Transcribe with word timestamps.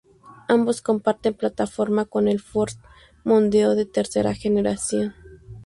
Ambos 0.47 0.81
comparten 0.81 1.35
plataforma 1.35 2.05
con 2.05 2.27
el 2.27 2.39
Ford 2.39 2.73
Mondeo 3.23 3.75
de 3.75 3.85
tercera 3.85 4.33
generación. 4.33 5.13